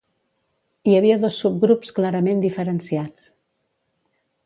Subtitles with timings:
[0.91, 3.33] Hi havia dos subgrups clarament diferenciats.